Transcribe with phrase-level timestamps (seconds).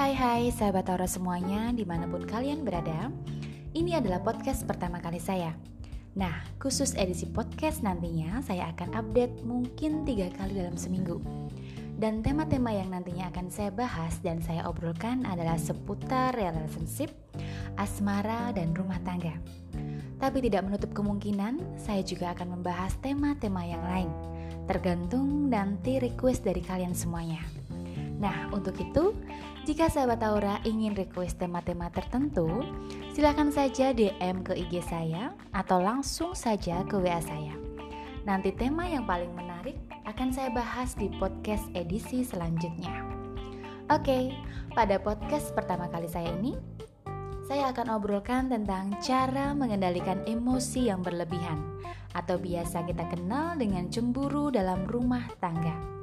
[0.00, 3.12] hai hai sahabat Taura semuanya di mana pun kalian berada.
[3.76, 5.52] Ini adalah podcast pertama kali saya.
[6.16, 11.20] Nah khusus edisi podcast nantinya saya akan update mungkin tiga kali dalam seminggu.
[12.00, 17.12] Dan tema-tema yang nantinya akan saya bahas dan saya obrolkan adalah seputar relationship,
[17.76, 19.36] asmara, dan rumah tangga.
[20.16, 24.08] Tapi tidak menutup kemungkinan saya juga akan membahas tema-tema yang lain
[24.64, 27.59] Tergantung nanti request dari kalian semuanya
[28.20, 29.16] Nah, untuk itu,
[29.64, 32.62] jika sahabat Aura ingin request tema-tema tertentu,
[33.16, 37.56] silahkan saja DM ke IG saya atau langsung saja ke WA saya.
[38.28, 42.92] Nanti tema yang paling menarik akan saya bahas di podcast edisi selanjutnya.
[43.88, 44.36] Oke,
[44.76, 46.54] pada podcast pertama kali saya ini,
[47.48, 51.58] saya akan obrolkan tentang cara mengendalikan emosi yang berlebihan
[52.12, 55.99] atau biasa kita kenal dengan cemburu dalam rumah tangga.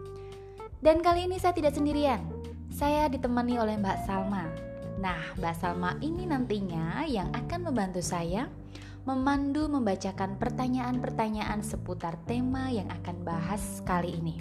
[0.78, 2.22] Dan kali ini saya tidak sendirian.
[2.70, 4.46] Saya ditemani oleh Mbak Salma.
[5.02, 8.46] Nah, Mbak Salma ini nantinya yang akan membantu saya
[9.08, 14.38] memandu membacakan pertanyaan-pertanyaan seputar tema yang akan bahas kali ini.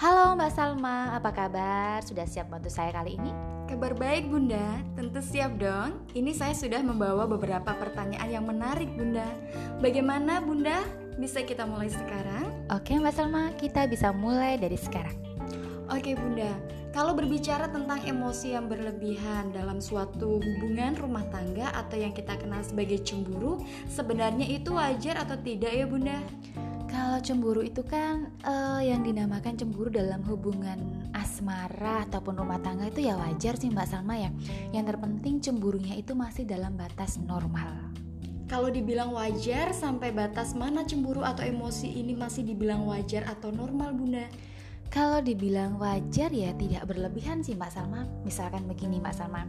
[0.00, 2.00] Halo Mbak Salma, apa kabar?
[2.00, 3.30] Sudah siap bantu saya kali ini?
[3.68, 6.02] Kabar baik Bunda, tentu siap dong.
[6.16, 9.28] Ini saya sudah membawa beberapa pertanyaan yang menarik Bunda.
[9.78, 10.80] Bagaimana Bunda?
[11.20, 12.48] Bisa kita mulai sekarang?
[12.72, 15.29] Oke Mbak Salma, kita bisa mulai dari sekarang.
[15.90, 16.54] Oke Bunda,
[16.94, 22.62] kalau berbicara tentang emosi yang berlebihan dalam suatu hubungan rumah tangga atau yang kita kenal
[22.62, 23.58] sebagai cemburu,
[23.90, 26.22] sebenarnya itu wajar atau tidak ya Bunda?
[26.86, 30.78] Kalau cemburu itu kan uh, yang dinamakan cemburu dalam hubungan
[31.10, 34.30] asmara ataupun rumah tangga itu ya wajar sih Mbak Salma ya.
[34.70, 37.90] Yang terpenting cemburunya itu masih dalam batas normal.
[38.46, 43.94] Kalau dibilang wajar, sampai batas mana cemburu atau emosi ini masih dibilang wajar atau normal,
[43.94, 44.26] Bunda?
[44.90, 48.02] Kalau dibilang wajar ya tidak berlebihan sih Mbak Salma.
[48.26, 49.46] Misalkan begini Mbak Salma,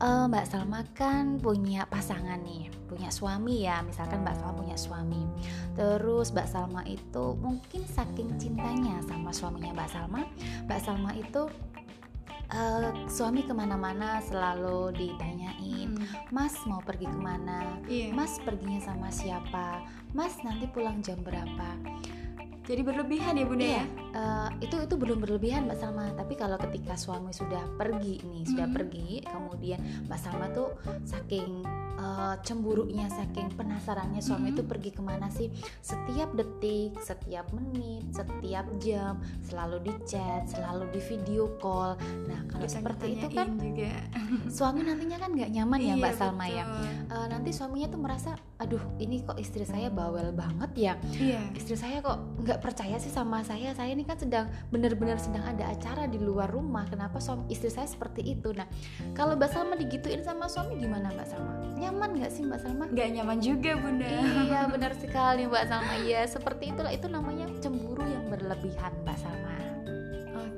[0.00, 3.84] uh, Mbak Salma kan punya pasangan nih, punya suami ya.
[3.84, 5.20] Misalkan Mbak Salma punya suami,
[5.76, 10.24] terus Mbak Salma itu mungkin saking cintanya sama suaminya Mbak Salma,
[10.64, 11.42] Mbak Salma itu
[12.56, 16.32] uh, suami ke mana-mana selalu ditanyain, hmm.
[16.32, 18.16] Mas mau pergi ke mana, yeah.
[18.16, 19.84] Mas perginya sama siapa,
[20.16, 21.76] Mas nanti pulang jam berapa.
[22.70, 23.84] Jadi berlebihan ya bunda iya, ya?
[24.14, 26.06] Uh, itu itu belum berlebihan Mbak Salma.
[26.14, 28.76] Tapi kalau ketika suami sudah pergi nih, sudah hmm.
[28.78, 31.66] pergi, kemudian Mbak Salma tuh saking
[32.00, 34.70] uh, cemburunya saking penasarannya suami itu mm -hmm.
[34.72, 35.52] pergi ke mana sih?
[35.84, 42.00] Setiap detik setiap menit setiap jam selalu di chat selalu di video call.
[42.26, 43.92] Nah kalau Kita seperti itu kan juga.
[44.56, 46.64] suami nantinya kan nggak nyaman ya mbak iya, Salma ya.
[47.10, 50.94] uh, nanti suaminya tuh merasa aduh ini kok istri saya bawel banget ya?
[51.20, 51.42] Iya.
[51.56, 53.76] istri saya kok nggak percaya sih sama saya?
[53.76, 56.88] Saya ini kan sedang benar-benar sedang ada acara di luar rumah.
[56.88, 58.54] Kenapa suami istri saya seperti itu?
[58.56, 58.66] Nah
[59.12, 61.52] kalau mbak Salma digituin sama suami gimana mbak Salma
[61.90, 62.84] nyaman nggak sih Mbak Salma?
[62.86, 64.06] Nggak nyaman juga Bunda.
[64.06, 65.94] Iya benar sekali Mbak Salma.
[66.06, 69.58] Iya seperti itulah itu namanya cemburu yang berlebihan Mbak Salma.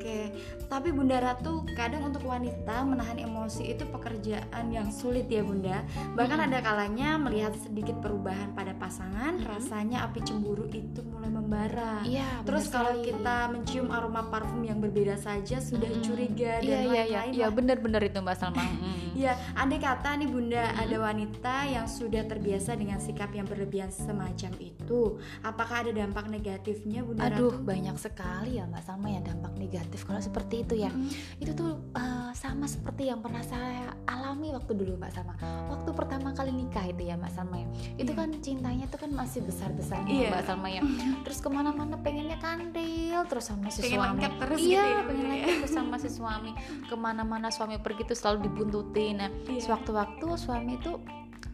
[0.02, 0.34] Oke,
[0.66, 5.86] tapi Bunda Ratu kadang untuk wanita menahan emosi itu pekerjaan yang sulit ya Bunda.
[6.18, 6.46] Bahkan hmm.
[6.50, 9.46] ada kalanya melihat sedikit perubahan pada pasangan, hmm.
[9.46, 11.21] rasanya api cemburu itu mulai
[11.52, 12.00] membara.
[12.08, 12.28] Iya.
[12.48, 16.00] Terus kalau kita mencium aroma parfum yang berbeda saja sudah hmm.
[16.00, 16.96] curiga dan iya, lain-lain.
[16.96, 18.64] Iya iya iya, benar-benar itu Mbak Salma.
[19.12, 20.82] Iya, andai kata nih Bunda hmm.
[20.88, 27.04] ada wanita yang sudah terbiasa dengan sikap yang berlebihan semacam itu, apakah ada dampak negatifnya
[27.04, 27.60] Bunda Aduh, Ratu?
[27.60, 31.44] banyak sekali ya Mbak Salma ya dampak negatif kalau seperti itu ya hmm.
[31.44, 35.36] itu tuh uh, sama seperti yang pernah saya alami waktu dulu mbak Salma
[35.68, 37.68] waktu pertama kali nikah itu ya mbak Salma ya
[38.00, 38.18] itu yeah.
[38.18, 40.30] kan cintanya tuh kan masih besar besarnya yeah.
[40.32, 40.82] mbak Salma ya
[41.22, 45.26] terus ke mana-mana pengennya kandil terus sama si Pengen suami terus iya gitu ya, pengen
[45.26, 46.52] lengkap terus sama si suami
[46.86, 49.58] ke mana-mana suami pergi tuh selalu dibuntutin nah yeah.
[49.58, 51.02] sewaktu-waktu suami itu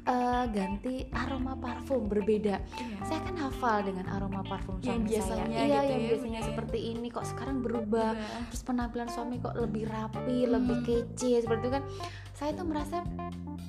[0.08, 2.56] uh, ganti aroma parfum berbeda.
[2.64, 2.98] Iya.
[3.04, 5.64] Saya kan hafal dengan aroma parfum suami yang biasanya saya.
[5.68, 6.46] Iya, gitu yang ya, biasanya ya.
[6.48, 8.10] seperti ini kok sekarang berubah.
[8.16, 8.40] Iya.
[8.50, 10.50] Terus penampilan suami kok lebih rapi, hmm.
[10.56, 11.84] lebih kece seperti itu kan.
[12.38, 13.02] Saya tuh merasa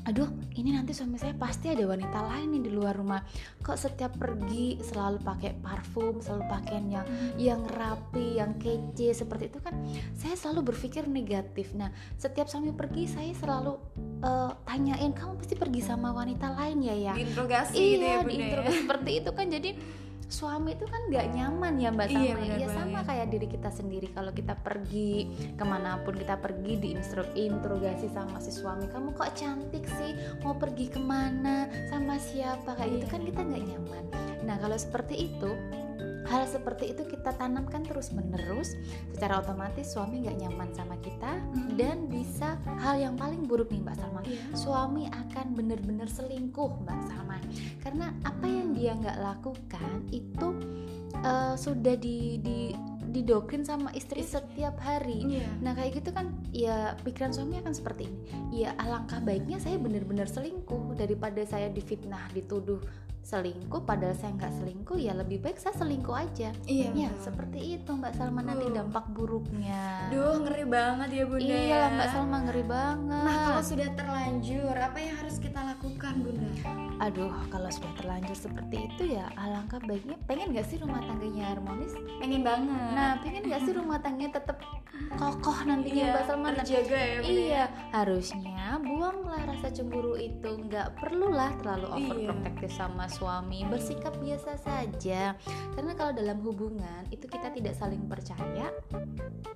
[0.10, 0.26] aduh
[0.58, 3.22] ini nanti suami saya pasti ada wanita lain nih di luar rumah
[3.62, 7.38] kok setiap pergi selalu pakai parfum selalu pakaian yang hmm.
[7.38, 9.78] yang rapi yang kece seperti itu kan
[10.18, 13.78] saya selalu berpikir negatif nah setiap suami pergi saya selalu
[14.26, 18.74] uh, tanyain kamu pasti pergi sama wanita lain ya ya diinterogasi iya gitu ya, diinterogasi
[18.74, 18.82] ya?
[18.82, 19.70] seperti itu kan jadi
[20.30, 24.08] suami itu kan nggak nyaman ya mbak sama iya, ya sama kayak diri kita sendiri.
[24.14, 25.26] Kalau kita pergi
[25.58, 26.90] ke mana pun kita pergi di
[27.36, 30.14] interogasi sama si suami kamu kok cantik sih?
[30.46, 31.66] Mau pergi ke mana?
[31.90, 32.78] Sama siapa?
[32.78, 34.04] Kayak gitu kan kita nggak nyaman.
[34.46, 35.52] Nah kalau seperti itu
[36.30, 38.78] hal seperti itu kita tanamkan terus menerus
[39.10, 41.74] secara otomatis suami nggak nyaman sama kita Mhm.
[41.74, 44.22] dan bisa hal yang paling buruk nih mbak Salma.
[44.22, 44.38] Iya.
[44.54, 47.42] suami akan bener-bener selingkuh mbak Salma.
[47.82, 50.48] Karena apa yang dia nggak lakukan itu
[51.24, 52.60] eh, sudah di, di
[53.10, 54.22] didoktrin sama istri.
[54.22, 55.26] setiap hari.
[55.26, 55.50] Iya.
[55.66, 58.20] Nah kayak gitu kan ya pikiran suami akan seperti ini.
[58.54, 62.80] Ya alangkah baiknya saya benar-benar selingkuh Daripada saya difitnah, dituduh
[63.22, 66.90] selingkuh Padahal saya nggak selingkuh ya lebih baik saya selingkuh aja Iya.
[66.92, 67.24] Ya betul.
[67.24, 71.82] seperti itu Mbak Salma nanti dampak buruknya Duh ngeri banget ya bunda Iya ya.
[71.92, 76.50] Mbak Salma ngeri banget Nah kalau sudah terlanjur apa yang harus kita lakukan bunda?
[77.00, 81.94] Aduh kalau sudah terlanjur seperti itu ya alangkah baiknya Pengen gak sih rumah tangganya harmonis?
[82.18, 82.92] Pengen banget.
[82.92, 84.58] Nah pengen gak sih rumah tangganya tetap
[85.12, 87.32] kokoh nantinya iya, Mbak Salma terjaga ya bunda.
[87.32, 87.64] Iya,
[87.94, 90.50] harusnya buanglah rasa cemburu itu.
[90.60, 91.96] Nggak perlulah terlalu Iya.
[91.96, 93.66] overprotective sama suami.
[93.66, 95.34] Bersikap biasa saja.
[95.74, 98.70] Karena kalau dalam hubungan itu kita tidak saling percaya,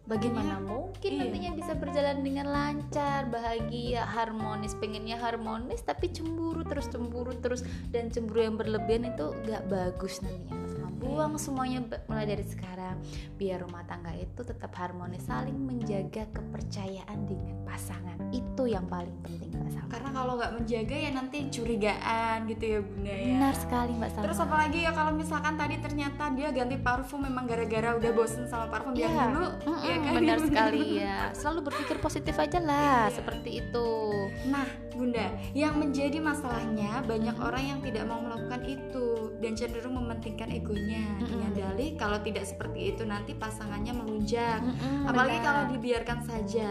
[0.10, 1.20] bagaimana mungkin iya.
[1.24, 4.74] nantinya bisa berjalan dengan lancar, bahagia, harmonis.
[4.78, 7.62] Pengennya harmonis tapi cemburu terus cemburu terus
[7.94, 10.63] dan cemburu yang berlebihan itu nggak bagus nantinya.
[11.04, 12.96] Buang semuanya be- mulai dari sekarang
[13.36, 19.52] biar rumah tangga itu tetap harmonis saling menjaga kepercayaan dengan pasangan itu yang paling penting
[19.52, 23.26] mbak Salma Karena kalau nggak menjaga ya nanti curigaan gitu ya bunda ya.
[23.30, 27.44] benar sekali mbak Salma Terus apalagi ya kalau misalkan tadi ternyata dia ganti parfum memang
[27.44, 29.26] gara-gara udah bosen sama parfum yang Iya.
[29.28, 30.14] dulu, Mm-mm, ya kan?
[30.16, 33.16] benar sekali ya selalu berpikir positif aja lah Iya.
[33.16, 33.88] seperti itu
[34.46, 39.08] Nah, Bunda, yang menjadi masalahnya banyak orang yang tidak mau melakukan itu
[39.40, 41.30] dan cenderung mementingkan egonya Mm-mm.
[41.30, 44.60] dengan dalih kalau tidak seperti itu nanti pasangannya melunjak.
[44.62, 45.48] Mm-mm, Apalagi benar.
[45.48, 46.70] kalau dibiarkan saja.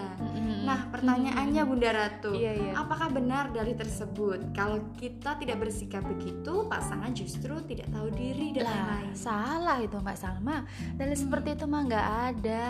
[0.52, 0.64] Mm-mm.
[0.64, 2.72] Nah, pertanyaannya Bunda Ratu, Iya, iya.
[2.74, 4.52] apakah benar dalih tersebut?
[4.52, 9.14] Kalau kita tidak bersikap begitu, pasangan justru tidak tahu diri dan lah lain-lain.
[9.14, 10.64] salah itu mbak Salma
[10.94, 11.22] dalil Hmm.
[11.22, 12.66] seperti itu mah nggak ada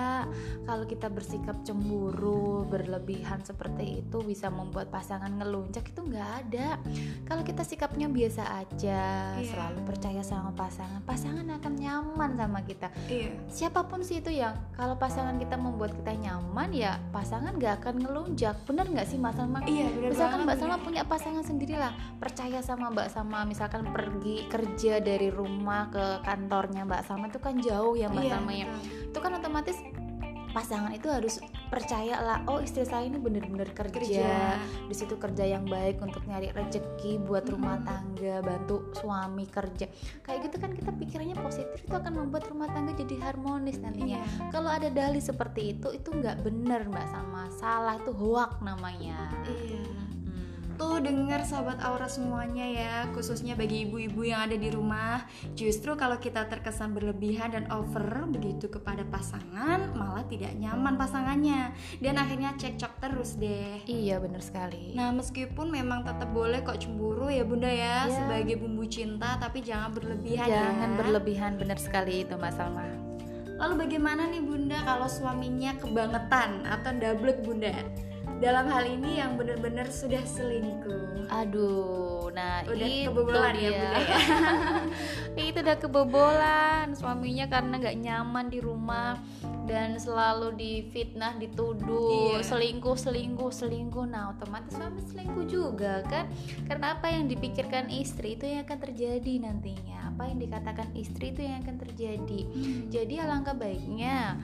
[0.63, 6.79] kalau kita bersikap cemburu berlebihan seperti itu bisa membuat pasangan ngelunjak itu nggak ada
[7.25, 9.03] kalau kita sikapnya biasa aja
[9.35, 9.49] Iya.
[9.49, 13.31] selalu percaya sama pasangan pasangan akan nyaman sama kita Iya.
[13.49, 17.95] siapa pun sih itu ya kalau pasangan kita membuat kita nyaman ya pasangan nggak akan
[18.03, 18.57] ngelunjak.
[18.65, 19.59] Bener nggak sih mbak Salma?
[19.65, 20.57] Iya, benar misalkan banget, Mbak.
[20.59, 23.41] Salma punya pasangan sendiri lah percaya sama Mbak Salma.
[23.45, 28.33] Misalkan pergi kerja dari rumah ke kantornya Mbak Salma itu kan jauh ya Mbak Iya,
[28.37, 28.67] Salma ya.
[29.13, 29.77] itu kan otomatis
[30.53, 34.61] pasangan itu harus percaya lah oh istri saya ini bener-bener kerja, Kerja.
[34.85, 37.89] di situ kerja yang baik untuk nyari rezeki buat rumah Mm-mm.
[37.89, 39.89] tangga bantu suami kerja
[40.21, 44.53] kayak gitu kan kita pikirannya positif itu akan membuat rumah tangga jadi harmonis nantinya Iya.
[44.53, 50.12] kalau ada dalih seperti itu itu nggak bener mbak Salma salah itu hoak namanya Iya.
[50.83, 55.23] Tuh denger sahabat aura semuanya ya Khususnya bagi ibu-ibu yang ada di rumah
[55.55, 61.71] Justru kalau kita terkesan berlebihan dan over Begitu kepada pasangan Malah tidak nyaman pasangannya
[62.03, 64.91] Dan akhirnya cekcok terus deh Iya bener sekali.
[64.99, 68.19] Nah meskipun memang tetap boleh kok cemburu ya bunda ya Iya.
[68.19, 72.91] Sebagai bumbu cinta Tapi jangan berlebihan Jangan ya berlebihan bener sekali itu Mbak Salma.
[73.55, 77.71] Lalu bagaimana nih bunda kalau suaminya kebangetan Atau double bunda
[78.43, 83.73] dalam hal ini yang benar-benar sudah selingkuh Aduh, nah Udah itu kebobolan ya, dia.
[83.73, 84.19] Bunda ya?
[85.49, 86.87] itu udah kebobolan.
[86.93, 89.17] Suaminya karena nggak nyaman di rumah
[89.65, 92.45] dan selalu difitnah, dituduh Iya.
[92.45, 94.05] selingkuh, selingkuh, selingkuh.
[94.05, 96.29] Nah, otomatis suami selingkuh juga kan?
[96.69, 100.13] Karena apa yang dipikirkan istri itu yang akan terjadi nantinya.
[100.13, 102.41] Apa yang dikatakan istri itu yang akan terjadi.
[102.93, 104.37] Jadi alangkah baiknya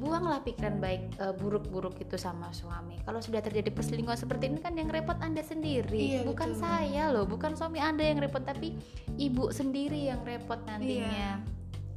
[0.00, 2.96] buanglah pikiran baik eh, buruk-buruk itu sama suami.
[3.04, 6.62] Kalau sudah terjadi perselingkuhan seperti ini kan yang repot Anda sendiri, Iya, bukan betul.
[6.64, 8.74] saya loh, bukan suami Anda yang repot tapi
[9.20, 11.38] ibu sendiri yang repot nantinya.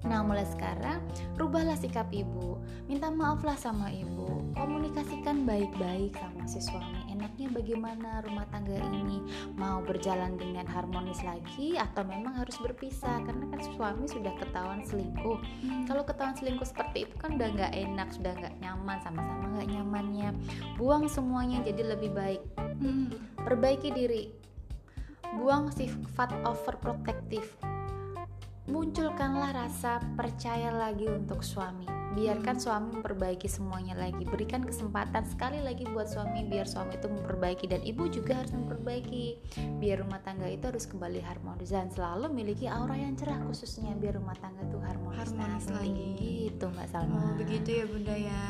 [0.04, 1.00] Nah, mulai sekarang
[1.40, 2.60] rubahlah sikap ibu.
[2.92, 4.52] Minta maaflah sama ibu.
[4.52, 7.03] Komunikasikan baik-baik sama si suami.
[7.14, 9.22] Enaknya bagaimana rumah tangga ini
[9.54, 13.22] mau berjalan dengan harmonis lagi atau memang harus berpisah?
[13.22, 15.38] Karena kan suami sudah ketahuan selingkuh.
[15.64, 15.86] Hmm.
[15.86, 20.30] kalau ketahuan selingkuh seperti itu kan udah nggak enak sudah nggak nyaman sama-sama nggak nyamannya.
[20.82, 22.42] Buang semuanya jadi lebih baik.
[22.82, 23.14] Hmm.
[23.38, 24.34] perbaiki diri.
[25.38, 27.73] Buang sifat overprotective
[28.64, 31.84] munculkanlah rasa percaya lagi untuk suami.
[32.14, 34.22] Biarkan suami memperbaiki semuanya lagi.
[34.22, 39.42] Berikan kesempatan sekali lagi buat suami biar suami itu memperbaiki dan ibu juga harus memperbaiki.
[39.82, 44.22] Biar rumah tangga itu harus kembali harmonis dan selalu memiliki aura yang cerah khususnya biar
[44.22, 46.10] rumah tangga itu harmonis, Harmonis lagi.
[46.54, 47.18] gitu mbak Salma.
[47.18, 48.44] Oh begitu ya bunda ya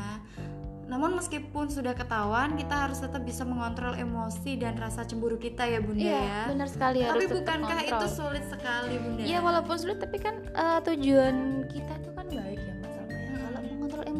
[0.84, 5.80] namun meskipun sudah ketahuan kita harus tetap bisa mengontrol emosi dan rasa cemburu kita ya
[5.80, 8.00] bunda iya ya benar sekali tapi harus tetap bukankah kontrol.
[8.00, 12.13] itu sulit sekali bunda Iya walaupun sulit tapi kan eh, tujuan kita itu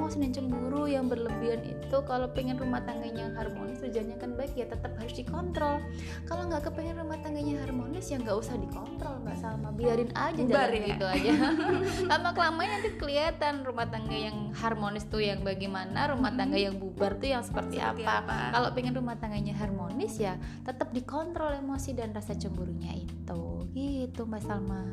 [0.04, 4.68] emosi dan cemburu yang berlebihan itu kalau pengen rumah tangganya harmonis tujuannya kan baik ya
[4.68, 5.80] tetap harus dikontrol.
[6.28, 10.76] Kalau nggak kepengen rumah tangganya harmonis ya nggak usah dikontrol Mbak Salma biarin aja jalan
[10.76, 10.88] ya?
[10.92, 11.32] gitu aja.
[12.12, 17.16] Lama kelamaan nanti kelihatan rumah tangga yang harmonis tuh yang bagaimana, rumah tangga yang bubar
[17.16, 18.28] tuh yang seperti, Seperti apa.
[18.28, 18.37] apa?
[18.61, 20.37] Kalau pengen rumah tangganya harmonis ya
[20.68, 23.40] tetap dikontrol emosi dan rasa cemburunya itu.
[23.73, 24.84] Gitu Mbak Salma.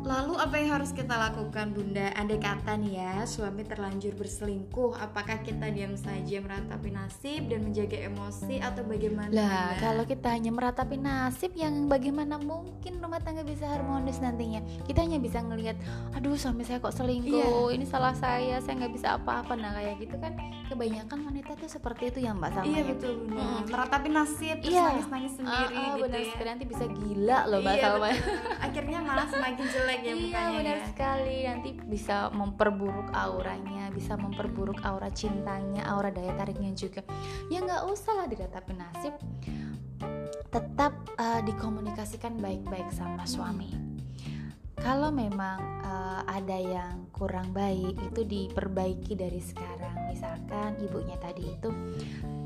[0.00, 2.08] Lalu apa yang harus kita lakukan bunda?
[2.16, 8.00] Andai kata nih ya suami terlanjur berselingkuh, apakah kita diam saja meratapi nasib dan menjaga
[8.00, 9.28] emosi atau bagaimana?
[9.28, 14.64] Lah, kalau kita hanya meratapi nasib yang bagaimana mungkin rumah tangga bisa harmonis nantinya?
[14.82, 15.76] Kita hanya bisa ngelihat,
[16.12, 19.52] aduh suami saya kok selingkuh, ini salah saya, saya nggak bisa apa-apa.
[19.52, 20.32] Nah kayak gitu kan,
[20.66, 22.66] kebanyakan wanita tuh seperti itu ya Mbak Salma.
[22.66, 22.88] iya ya?
[22.88, 23.62] betul bunda, Mm.
[23.68, 24.84] meratapi nasib terus Iya.
[24.86, 26.28] nangis-nangis sendiri ah, gitu benar ya.
[26.30, 28.08] sekali nanti bisa gila loh Mbak Iya, Salma.
[28.66, 30.86] Akhirnya malah semakin jelek ya Iya mukanya benar ya.
[30.86, 37.02] sekali nanti bisa memperburuk auranya, bisa memperburuk aura cintanya, aura daya tariknya juga.
[37.50, 39.14] Ya nggak usah lah diratapi nasib,
[40.50, 43.89] tetap eh, dikomunikasikan baik-baik sama suami.
[44.80, 50.08] Kalau memang eh, ada yang kurang baik itu diperbaiki dari sekarang.
[50.08, 51.68] Misalkan ibunya tadi itu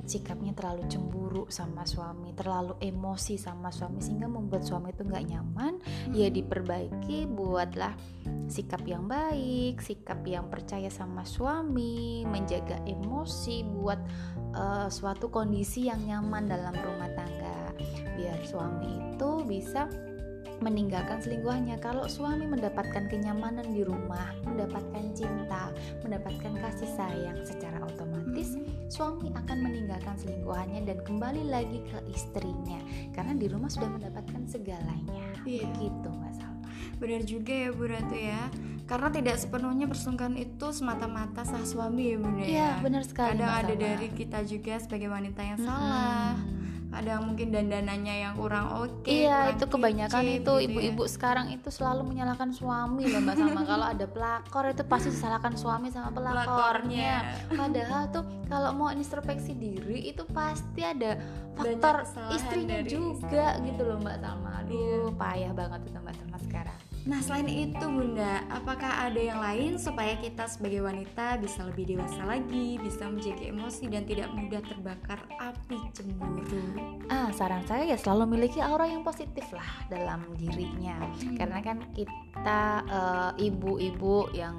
[0.05, 5.81] sikapnya terlalu cemburu sama suami, terlalu emosi sama suami sehingga membuat suami itu nggak nyaman
[6.13, 7.95] ya diperbaiki buatlah
[8.51, 14.01] sikap yang baik, sikap yang percaya sama suami, menjaga emosi buat
[14.59, 17.73] eh, suatu kondisi yang nyaman dalam rumah tangga.
[18.15, 19.87] Biar suami itu bisa
[20.65, 25.69] meninggalkan selingkuhannya kalau suami mendapatkan kenyamanan di rumah, mendapatkan cinta,
[26.01, 28.57] mendapatkan kasih sayang secara otomatis
[28.89, 32.81] suami akan meninggalkan selingkuhannya dan kembali lagi ke istrinya
[33.13, 35.25] karena di rumah sudah mendapatkan segalanya.
[35.45, 35.69] Iya.
[35.69, 36.69] Begitu Mbak Salma.
[36.97, 38.43] Benar juga ya Bu Ratu ya.
[38.85, 42.71] Karena tidak sepenuhnya perselingkuhan itu semata-mata sah suami ya Bunda Iya, ya.
[42.85, 43.41] benar sekali.
[43.41, 45.69] Kadang ada dari kita juga sebagai wanita yang Mm-mm.
[45.69, 46.37] salah.
[46.95, 49.11] Kadang mungkin dandanannya yang kurang oke.
[49.11, 50.65] Iya, kurang itu kebanyakan itu gitu ya.
[50.65, 53.63] ibu-ibu sekarang itu selalu menyalahkan suami loh Mbak Salma.
[53.75, 57.35] Kalau ada pelakor itu pasti disalahkan suami sama pelakornya.
[57.51, 61.19] Padahal tuh kalau mau introspeksi diri itu pasti ada
[61.55, 64.51] faktor istrinya juga gitu loh Mbak Salma.
[64.61, 64.99] Aduh, Iya.
[65.19, 66.54] payah banget itu Mbak Salma sekarang.
[67.05, 72.25] Nah, selain itu Bunda, apakah ada yang lain supaya kita sebagai wanita bisa lebih dewasa
[72.25, 76.65] lagi, bisa menjaga emosi dan tidak mudah terbakar api cemburu?
[77.13, 80.97] Ah, saran saya ya selalu miliki aura yang positif lah dalam dirinya.
[81.37, 84.57] Karena kan kita eh, ibu-ibu yang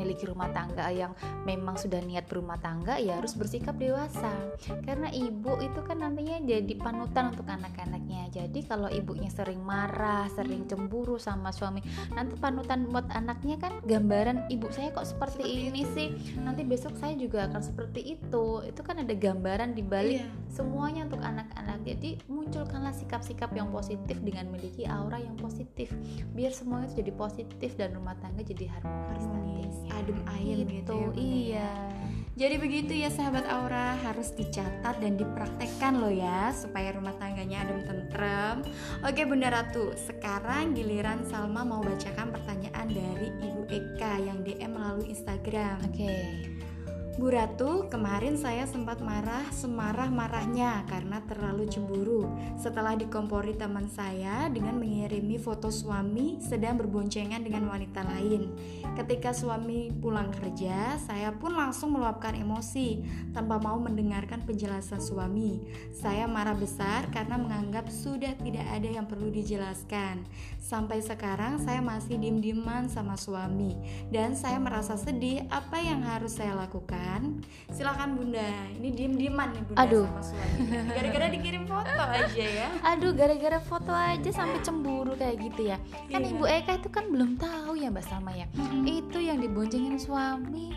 [0.00, 1.12] memiliki rumah tangga yang
[1.44, 4.32] memang sudah niat berumah tangga ya harus bersikap dewasa.
[4.80, 8.32] Karena ibu itu kan nantinya jadi panutan untuk anak-anaknya.
[8.32, 11.84] Jadi kalau ibunya sering marah, sering cemburu sama suami,
[12.16, 16.08] nanti panutan buat anaknya kan gambaran ibu saya kok seperti, Seperti ini sih.
[16.40, 18.64] Nanti besok saya juga akan seperti itu.
[18.64, 20.26] Itu kan ada gambaran di balik Iya.
[20.50, 25.90] semuanya untuk anak-anak jadi munculkanlah sikap-sikap yang positif dengan memiliki aura yang positif
[26.36, 30.70] biar semuanya itu jadi positif dan rumah tangga jadi harmonis, Harmonis, nantinya adem ayem gitu,
[30.70, 31.12] gitu, ya, ya.
[31.18, 31.72] iya
[32.40, 37.84] Jadi begitu ya sahabat Aura harus dicatat dan dipraktekkan loh ya supaya rumah tangganya adem
[37.84, 38.64] tentrem.
[39.04, 45.12] Oke Bunda Ratu, sekarang giliran Salma mau bacakan pertanyaan dari Ibu Eka yang DM melalui
[45.12, 45.84] Instagram.
[45.84, 46.59] oke
[47.20, 52.24] Bu Ratu, kemarin saya sempat marah semarah-marahnya karena terlalu cemburu
[52.56, 58.48] setelah dikompori teman saya dengan mengirimi foto suami sedang berboncengan dengan wanita lain.
[58.96, 63.04] Ketika suami pulang kerja, saya pun langsung meluapkan emosi
[63.36, 65.60] tanpa mau mendengarkan penjelasan suami.
[65.92, 70.24] Saya marah besar karena menganggap sudah tidak ada yang perlu dijelaskan.
[70.56, 73.76] Sampai sekarang saya masih diem-dieman sama suami
[74.08, 77.09] dan saya merasa sedih apa yang harus saya lakukan
[77.70, 78.44] silakan bunda.
[78.74, 80.06] Ini diem dieman nih bunda Aduh.
[80.06, 82.68] sama suaminya gara-gara dikirim foto aja ya.
[82.84, 85.76] Aduh gara-gara foto aja sampai cemburu kayak gitu ya.
[86.06, 86.30] Kan Iya.
[86.30, 88.46] ibu Eka itu kan belum tahu ya mbak Salma ya.
[88.82, 90.74] Itu yang diboncengin suami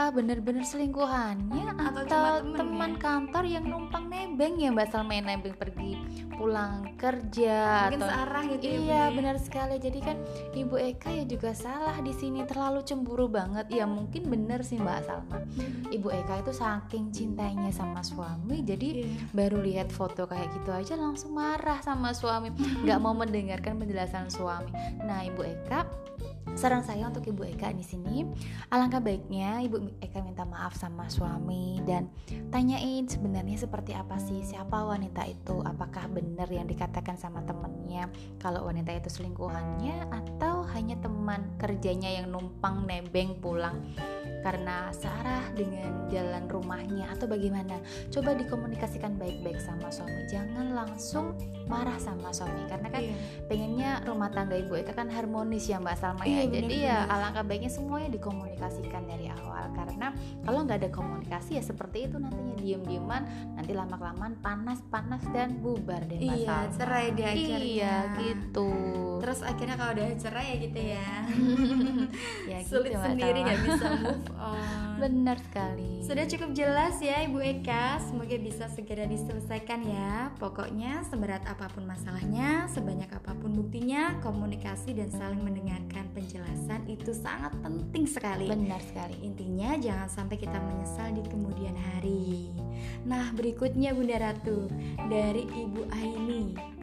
[0.00, 2.98] ah bener-bener selingkuhannya Atau atau, cuma temen teman ya?
[2.98, 6.00] kantor yang numpang nebeng ya mbak Salma yang nebeng pergi
[6.32, 9.02] pulang kerja mungkin atau searah gitu ya Iya ya.
[9.12, 9.76] benar sekali.
[9.76, 10.16] Jadi kan
[10.56, 13.68] Ibu Eka ya juga salah di sini terlalu cemburu banget.
[13.68, 15.44] Ya mungkin bener sih Mbak Salma.
[15.92, 19.20] Ibu Eka itu saking cintanya sama suami, jadi Iya.
[19.36, 24.72] baru lihat foto kayak gitu aja langsung marah sama suami, nggak mau mendengarkan penjelasan suami.
[24.96, 25.84] Nah Ibu Eka
[26.58, 28.26] saran saya untuk Ibu Eka di sini,
[28.68, 32.10] alangkah baiknya Ibu Eka minta maaf sama suami dan
[32.50, 38.10] tanyain sebenarnya seperti apa sih siapa wanita itu, apakah benar yang dikatakan sama temennya
[38.42, 43.80] kalau wanita itu selingkuhannya atau hanya teman kerjanya yang numpang nebeng pulang?
[44.40, 47.76] Karena searah dengan jalan rumahnya atau bagaimana?
[48.08, 51.36] Coba dikomunikasikan baik-baik sama suami jangan langsung
[51.68, 52.64] marah sama suami.
[52.64, 53.16] Karena kan iya.
[53.46, 57.44] pengennya rumah tangga ibu Eka kan harmonis ya Mbak Salma ya iya, jadi ya alangkah
[57.44, 59.64] baiknya semuanya dikomunikasikan dari awal.
[59.76, 60.08] Karena
[60.44, 63.22] kalau nggak ada komunikasi ya seperti itu nantinya diem-dieman
[63.56, 67.58] nanti lama-kelamaan panas-panas dan bubar deh iya cerai deh akhirnya.
[67.60, 68.70] iya gitu.
[69.20, 71.08] Terus akhirnya kalau udah cerai ya gitu ya.
[72.50, 75.38] Ya sulit gitu, sendiri nggak bisa move on benar.
[75.40, 76.04] Sekali.
[76.04, 77.98] Sudah cukup jelas ya Ibu Eka.
[78.04, 80.28] Semoga bisa segera diselesaikan ya.
[80.36, 87.16] Pokoknya seberat apa pun masalahnya sebanyak apa pun buktinya komunikasi dan saling mendengarkan penjelasan itu
[87.16, 88.46] sangat penting sekali.
[88.46, 89.16] Benar sekali.
[89.24, 92.52] Intinya jangan sampai kita menyesal di kemudian hari.
[93.08, 94.68] Nah berikutnya Bunda Ratu
[95.08, 96.79] dari Ibu Aini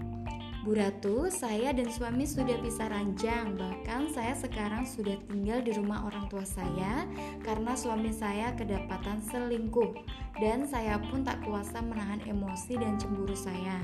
[0.68, 3.56] Bu Ratu, saya dan suami sudah pisah ranjang.
[3.56, 7.08] Bahkan saya sekarang sudah tinggal di rumah orang tua saya
[7.40, 9.96] karena suami saya kedapatan selingkuh
[10.44, 13.80] dan saya pun tak kuasa menahan emosi dan cemburu saya.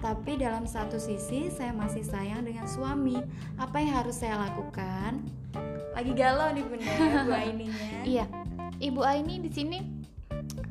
[0.00, 3.20] Tapi dalam satu sisi saya masih sayang dengan suami.
[3.60, 5.20] Apa yang harus saya lakukan?
[5.92, 8.08] Lagi galau nih bunda Bu Aininya.
[8.08, 8.24] iya,
[8.80, 9.84] Ibu Aini di sini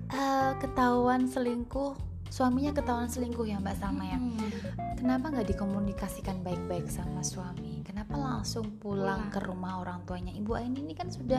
[0.09, 4.17] uh, ketahuan selingkuh, suaminya ketahuan selingkuh ya Mbak Salma ya.
[4.17, 7.70] Hmm kenapa nggak dikomunikasikan baik-baik sama suami
[8.01, 10.33] kenapa langsung pulang ke rumah orang tuanya?
[10.33, 11.37] Ibu Aini ini kan sudah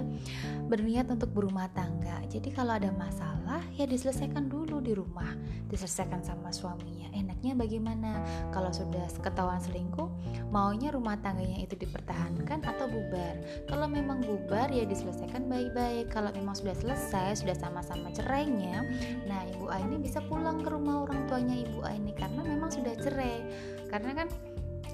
[0.70, 2.22] berniat untuk berumah tangga.
[2.30, 5.34] Jadi kalau ada masalah ya diselesaikan dulu di rumah.
[5.66, 7.10] Diselesaikan sama suaminya.
[7.18, 8.22] Enaknya bagaimana?
[8.54, 10.06] Kalau sudah ketahuan selingkuh
[10.54, 13.42] maunya rumah tangganya itu dipertahankan atau bubar?
[13.66, 16.14] Kalau memang bubar ya diselesaikan baik-baik.
[16.14, 18.86] Kalau memang sudah selesai sudah sama-sama cerainya
[19.26, 22.14] nah ibu Aini bisa pulang ke rumah orang tuanya ibu Aini.
[22.14, 23.42] Karena memang sudah cerai.
[23.90, 24.30] Karena kan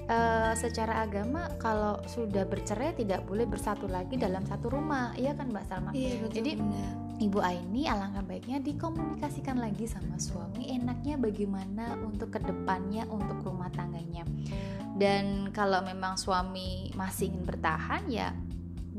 [0.09, 0.17] e,
[0.57, 5.13] secara agama kalau sudah bercerai tidak boleh bersatu lagi dalam satu rumah.
[5.13, 5.91] Iya kan Mbak Salma?
[5.93, 6.93] Iya, betul, jadi benar.
[7.19, 10.71] Ibu Aini alangkah baiknya dikomunikasikan lagi sama suami.
[10.71, 14.23] Enaknya bagaimana untuk ke depannya untuk rumah tangganya.
[14.95, 18.31] Dan kalau memang suami masih ingin bertahan ya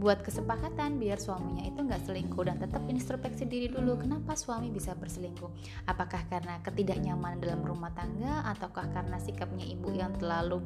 [0.01, 4.97] buat kesepakatan biar suaminya itu nggak selingkuh dan tetap introspeksi diri dulu kenapa suami bisa
[4.97, 5.53] berselingkuh?
[5.85, 10.65] Apakah karena ketidaknyamanan dalam rumah tangga ataukah karena sikapnya ibu yang terlalu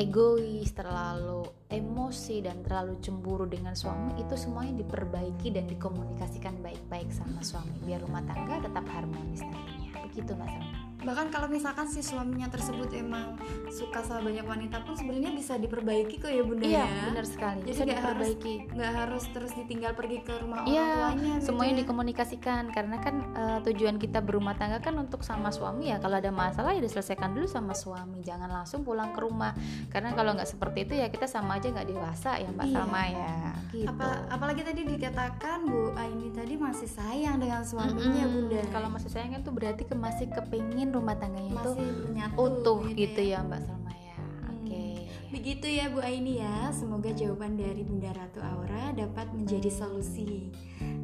[0.00, 4.16] egois terlalu emosi dan terlalu cemburu dengan suami?
[4.16, 10.08] Itu semuanya diperbaiki dan dikomunikasikan baik-baik sama suami biar rumah tangga tetap harmonis nantinya.
[10.08, 13.36] Begitu Salma bahkan kalau misalkan si suaminya tersebut emang
[13.68, 17.04] suka sama banyak wanita pun sebenarnya bisa diperbaiki kok ya bunda iya, ya.
[17.12, 17.60] benar sekali.
[17.68, 18.28] Jadi nggak harus
[18.72, 22.62] nggak harus terus ditinggal pergi ke rumah iya, orang tuanya semuanya gitu dikomunikasikan.
[22.72, 26.00] Karena kan uh, tujuan kita berumah tangga kan untuk sama suami ya.
[26.00, 28.24] Kalau ada masalah ya diselesaikan dulu sama suami.
[28.24, 29.52] Jangan langsung pulang ke rumah.
[29.92, 32.76] Karena kalau nggak seperti itu ya kita sama aja nggak dewasa ya mbak iya.
[32.80, 33.36] sama ya.
[33.74, 33.90] Gitu.
[33.90, 38.34] Apa, apalagi tadi dikatakan Bu Aini tadi masih sayang dengan suaminya mm -hmm.
[38.48, 38.62] bunda.
[38.70, 42.98] Kalau masih sayang itu berarti ke masih kepingin rumah tangganya Masih itu menyatu, utuh gitu,
[43.02, 43.42] gitu ya.
[43.42, 44.16] ya Mbak Salma ya.
[44.16, 44.50] Hmm.
[44.54, 44.68] Oke.
[44.70, 44.94] Okay.
[45.34, 46.56] Begitu ya Bu Aini ya.
[46.70, 50.54] Semoga jawaban dari Bunda Ratu Aura dapat menjadi solusi.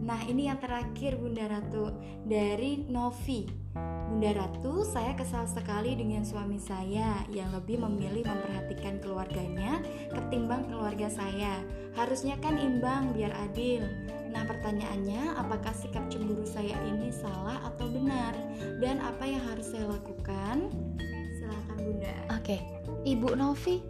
[0.01, 1.91] Nah, ini yang terakhir Bunda Ratu
[2.25, 3.60] dari Novi.
[3.71, 9.79] Bunda Ratu, saya kesal sekali dengan suami saya yang lebih memilih memperhatikan keluarganya
[10.11, 11.63] ketimbang keluarga saya.
[11.95, 13.87] Harusnya kan imbang biar adil.
[14.35, 18.35] Nah, pertanyaannya, apakah sikap cemburu saya ini salah atau benar?
[18.83, 20.71] Dan apa yang harus saya lakukan?
[21.39, 22.15] Silakan Bunda.
[22.35, 22.59] Oke.
[23.07, 23.81] Ibu Novi,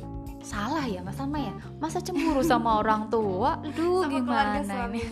[0.43, 1.55] salah ya Mas Salma ya?
[1.79, 3.61] Masa cemburu sama orang tua?
[3.61, 5.03] Aduh, sama gimana ini?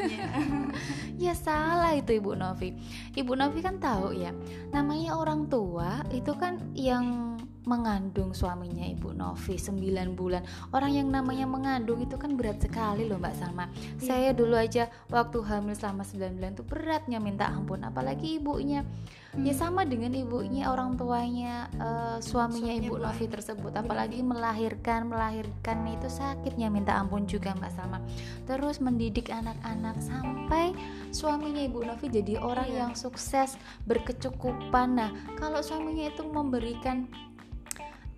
[1.25, 2.75] ya salah itu Ibu Novi.
[3.15, 4.33] Ibu Novi kan tahu ya,
[4.73, 7.37] namanya orang tua itu kan yang
[7.69, 10.41] mengandung suaminya Ibu Novi 9 bulan.
[10.73, 13.69] Orang yang namanya mengandung itu kan berat sekali loh Mbak Salma.
[14.01, 14.01] Iya.
[14.01, 18.89] Saya dulu aja waktu hamil selama 9 bulan itu beratnya minta ampun apalagi ibunya.
[19.39, 19.47] Hmm.
[19.47, 25.87] Ya sama dengan ibunya orang tuanya uh, suaminya Suaminya Ibu Novi tersebut apalagi melahirkan melahirkan
[25.87, 28.03] itu sakitnya minta ampun juga Mbak Salma.
[28.51, 30.75] Terus mendidik anak-anak sampai
[31.15, 32.79] suaminya Ibu Novi jadi orang iya.
[32.83, 33.55] yang sukses
[33.87, 34.99] berkecukupan.
[34.99, 37.07] Nah, kalau suaminya itu memberikan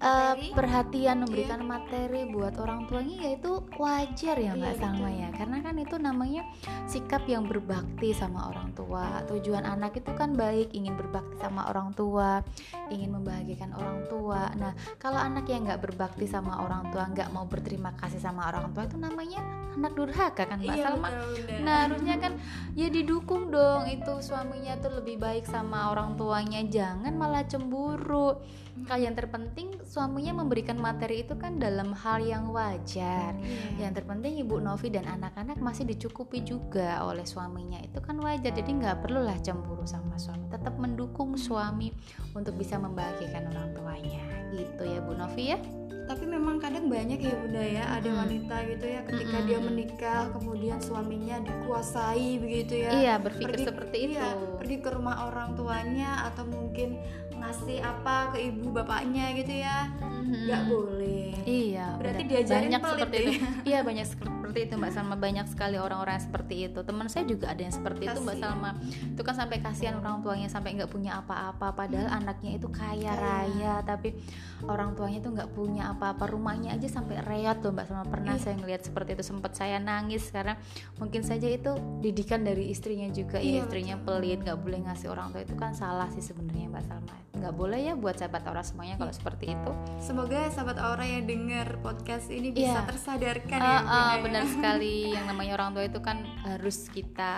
[0.00, 5.20] uh, perhatian memberikan materi buat orang tuanya ya itu wajar ya Mbak Iya, Salma betul.
[5.20, 5.28] ya.
[5.36, 6.42] Karena kan itu namanya
[6.84, 9.22] sikap yang berbakti sama orang tua.
[9.28, 12.40] Tujuan anak itu kan baik ingin berbakti sama orang tua
[12.88, 14.50] ingin membahagiakan orang tua.
[14.56, 18.72] Nah kalau anak yang nggak berbakti sama orang tua nggak mau berterima kasih sama orang
[18.74, 19.40] tua itu namanya
[19.76, 21.08] anak durhaka kan Mbak Iya Salma?
[21.08, 21.58] betul.
[21.62, 22.32] Nah harusnya kan
[22.74, 26.60] ya didukung dong itu suaminya tuh lebih baik sama orang tuanya.
[26.66, 28.40] Jangan malah cemburu.
[28.82, 33.34] Kalau yang terpenting suaminya memberikan materi itu kan dalam hal yang wajar.
[33.36, 33.86] Iya.
[33.86, 38.50] Yang terpenting Ibu Novi dan anak-anak masih dicukupi juga oleh suaminya itu kan wajar.
[38.50, 40.46] Jadi nggak perlulah cemburu sama suami.
[40.48, 41.90] Tetap mendukung suami
[42.30, 44.22] untuk bisa membahagiakan orang tuanya.
[44.50, 45.60] Gitu ya Bu Novi ya.
[46.02, 48.18] tapi memang kadang banyak ya bunda ya ada Mm.
[48.18, 49.46] wanita gitu ya ketika Mm-mm.
[49.46, 54.12] dia menikah kemudian suaminya dikuasai begitu ya Iya berpikir Pergi- seperti itu.
[54.18, 54.26] iya,
[54.58, 56.98] pergi ke rumah orang tuanya atau mungkin
[57.32, 60.46] ngasih apa ke ibu bapaknya gitu ya Mhm.
[60.46, 62.33] nggak boleh Iya, Berarti benar.
[62.37, 63.24] diajarin banyak pelit seperti ya?
[63.24, 63.40] itu.
[63.70, 65.16] Iya, banyak seperti itu Mbak Salma.
[65.16, 66.78] Banyak sekali orang-orang yang seperti itu.
[66.80, 68.37] Teman saya juga ada yang seperti itu Mbak.
[68.37, 68.70] Salma.
[69.09, 73.16] Itu kan sampai kasihan orang tuanya sampai nggak punya apa-apa, padahal anaknya itu kaya Kaya.
[73.16, 74.14] raya, tapi
[74.62, 76.28] orang tuanya itu nggak punya apa-apa.
[76.28, 78.04] Rumahnya aja sampai reot loh Mbak Salma.
[78.04, 78.42] Pernah Iya.
[78.44, 80.54] saya ngelihat seperti itu, sempat saya nangis karena
[80.96, 83.40] mungkin saja itu didikan dari istrinya juga.
[83.40, 86.85] Iya, ya istrinya pelit, nggak boleh ngasih orang tua itu kan salah sih sebenarnya Mbak
[86.85, 87.16] Salma.
[87.40, 89.72] Nggak boleh ya buat sahabat orang semuanya kalau seperti itu.
[89.96, 92.87] semoga sahabat aura yang dengar podcast ini bisa Iya.
[92.87, 94.20] tersadarkan Ah, ya ya.
[94.20, 97.33] benar sekali yang namanya orang tua itu kan harus kita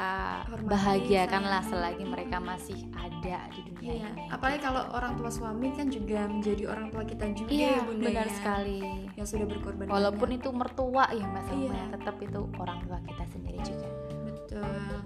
[0.44, 5.70] Hormati, bahagiakanlah selagi mereka masih ada di dunia Iya, ini apalagi kalau orang tua suami
[5.70, 8.34] kan juga menjadi orang tua kita juga iya ya bunda benar ya.
[8.34, 8.78] sekali
[9.12, 10.38] yang sudah berkorban walaupun banyak.
[10.38, 11.70] itu mertua ya Iya.
[11.70, 13.88] ya, tetap itu orang tua kita sendiri juga
[14.24, 14.98] Betul.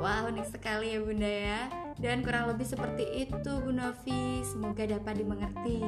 [0.00, 1.60] Wah, unik sekali ya Bunda ya.
[2.00, 4.42] Dan kurang lebih seperti itu Bu Novi.
[4.42, 5.80] Semoga dapat dimengerti.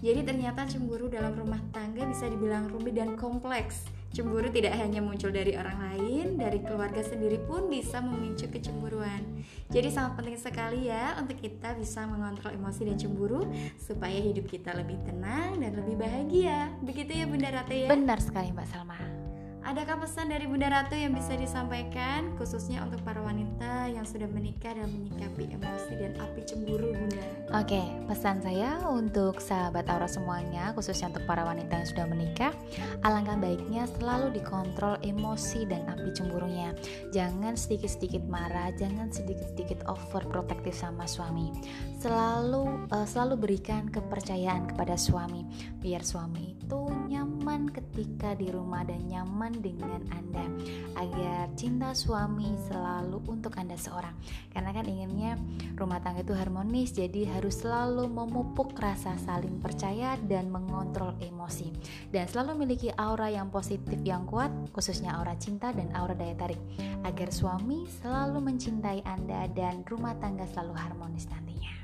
[0.00, 3.84] Jadi ternyata cemburu dalam rumah tangga bisa dibilang rumit dan kompleks.
[4.10, 9.22] Cemburu tidak hanya muncul dari orang lain, dari keluarga sendiri pun bisa memicu kecemburuan.
[9.70, 13.46] Jadi sangat penting sekali ya untuk kita bisa mengontrol emosi dan cemburu
[13.78, 16.74] supaya hidup kita lebih tenang dan lebih bahagia.
[16.82, 17.86] Begitu ya Bunda Ratu ya.
[17.86, 19.19] benar sekali mbak Salma
[19.70, 24.74] Adakah pesan dari Bunda Ratu yang bisa disampaikan khususnya untuk para wanita yang sudah menikah
[24.74, 27.22] dan menyikapi emosi dan api cemburu Bunda?
[27.54, 27.78] Oke,
[28.10, 32.50] pesan saya untuk sahabat Aura semuanya, khususnya untuk para wanita yang sudah menikah,
[33.06, 36.74] alangkah baiknya selalu dikontrol emosi dan api cemburunya.
[37.14, 41.54] Jangan sedikit-sedikit marah, jangan sedikit-sedikit overprotective sama suami.
[42.02, 45.46] Selalu eh, selalu berikan kepercayaan kepada suami,
[45.78, 46.90] biar suami itu
[47.50, 50.46] nyaman ketika di rumah dan nyaman dengan Anda,
[50.94, 54.14] agar cinta suami selalu untuk Anda seorang.
[54.54, 55.34] Karena kan inginnya
[55.74, 61.74] rumah tangga itu harmonis jadi harus selalu memupuk rasa saling percaya dan mengontrol emosi.
[62.14, 66.62] Dan selalu memiliki aura yang positif yang kuat khususnya aura cinta dan aura daya tarik.
[67.02, 71.79] Agar suami selalu mencintai Anda dan rumah tangga selalu harmonis nantinya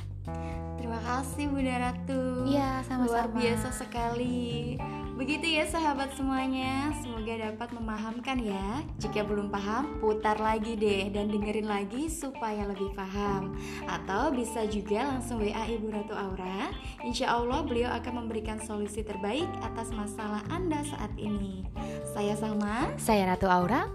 [0.77, 2.47] Terima kasih Bunda Ratu.
[2.47, 4.77] Iya Luar sama-sama biasa sekali.
[5.17, 6.93] Begitu ya sahabat semuanya.
[7.01, 8.85] Semoga dapat memahamkan ya.
[9.01, 13.57] Jika belum paham, putar lagi deh dan dengerin lagi supaya lebih paham.
[13.89, 16.69] Atau bisa juga langsung WA Ibu Ratu Aura.
[17.01, 21.65] Insya Allah beliau akan memberikan solusi terbaik atas masalah Anda saat ini.
[22.12, 22.93] Saya Salma.
[23.01, 23.89] Saya Ratu Aura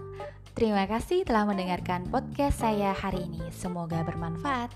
[0.52, 3.48] Terima kasih telah mendengarkan podcast saya hari ini.
[3.48, 4.68] Semoga bermanfaat